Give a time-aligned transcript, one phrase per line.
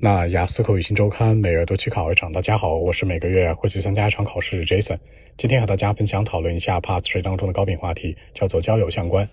[0.00, 2.30] 那雅思口语新周刊每月都去考一场。
[2.30, 4.98] 大家好，我是每个月会去参加一场考试的 Jason。
[5.36, 9.28] 今天和大家分享讨论一下 Part Three 当中的高频话题，叫做交友相关。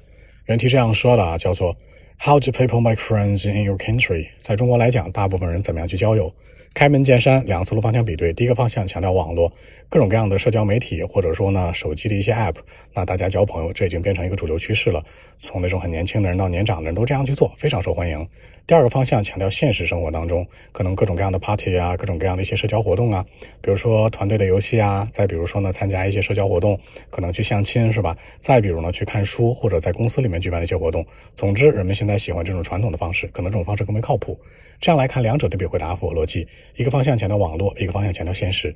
[0.45, 1.75] 原题这样说的啊，叫做
[2.23, 4.27] How do people make friends in your country？
[4.37, 6.31] 在中国来讲，大部分人怎么样去交友？
[6.73, 8.31] 开门见山，两个思路方向比对。
[8.31, 9.51] 第一个方向强调网络，
[9.89, 12.55] 各种各样的社交媒体，或者说呢手机的一些 App，
[12.93, 15.03] 那大家交朋友，这已经变成一个主流趋势了。
[15.37, 18.25] 从那种很年轻的人到年长的人都这样去做，非常受欢迎。
[18.65, 23.25] 第二个方向强调现实生活当中，可能各种各样的 Party 啊，各种各样的一些社交活动啊，
[23.59, 26.79] 比如说团队的游戏啊，再比如说呢参加一些社交活动，
[27.09, 28.15] 可能去相亲是吧？
[28.39, 31.05] 再比如呢去看书，或者在公司里面举办的一些活动。
[31.35, 34.40] 总之，人们现在喜欢这种传统的方式，可能这种方式更为靠谱。
[34.80, 36.46] 这样来看，两者对比回答符合逻辑。
[36.76, 38.74] 一个方向强调网络，一个方向强调现实。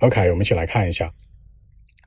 [0.00, 1.12] OK，我们一起来看一下。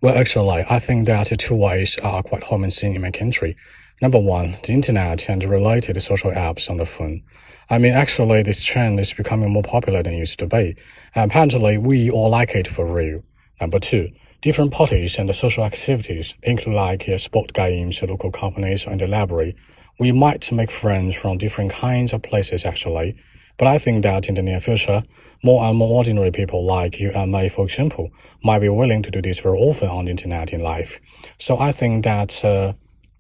[0.02, 3.56] Well, actually, I think that two ways are quite common seen in my country.
[4.00, 7.22] Number one, the internet and related social apps on the phone.
[7.70, 10.76] I mean, actually, this trend is becoming more popular than it used to be.
[11.14, 13.22] Apparently, we all like it for real.
[13.60, 14.10] Number two,
[14.47, 19.57] different parties and social activities, include like uh, sport games, local companies, and the library.
[19.99, 23.17] We might make friends from different kinds of places actually,
[23.59, 25.03] but I think that in the near future,
[25.43, 28.13] more and more ordinary people like you and me, for example,
[28.45, 31.01] might be willing to do this very often on the internet in life.
[31.39, 32.75] So I think that uh,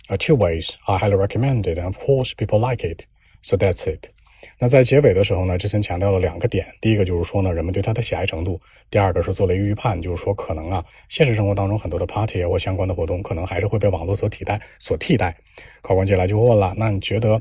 [0.08, 3.08] uh, two ways are highly recommended, and of course people like it.
[3.42, 4.12] So that's it.
[4.58, 8.58] 那在结尾的时候呢，之前强调了两个点，第一个就是说呢，人们对他的喜爱程度；
[8.90, 15.36] 第二个是做了一个预判，就是说可能啊，现实生活当中很多的 party 或相关的活动，可能还是会被网络所替代，所替代。
[15.82, 17.40] 考官接下来就问了，那你觉得，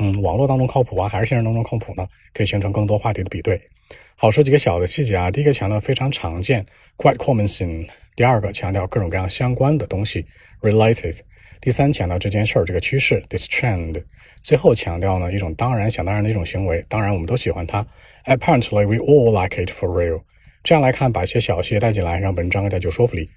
[0.00, 2.06] 嗯，网络当中靠谱啊，还是现实当中靠谱呢？
[2.32, 3.60] 可以形成更多话题的比对。
[4.14, 6.64] 好，说几个小的细节啊，第一个强调非常常见
[6.96, 10.24] ，quite common thing；第二个强调各种各样相关的东西
[10.60, 11.18] ，related。
[11.60, 14.02] 第三，强调这件事儿这个趋势，this trend。
[14.42, 17.84] 最后强调呢一种当然想当然的一种行为，当然我们都喜欢它。
[18.24, 20.22] Apparently we all like it for real。
[20.62, 23.30] 这样来看，把一些小细节带进来，让文章更加具说服力。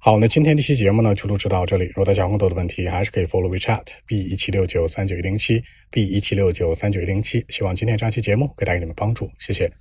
[0.00, 1.86] 好，那今天这期节目呢就录制到这里。
[1.86, 7.44] 如果大家有更多的问题，还是可以 follow WeChat b 一七六九三九一零七 b 一七六九三九一零七。
[7.48, 9.72] 希望今天这期节目可以带给你们帮助，谢谢。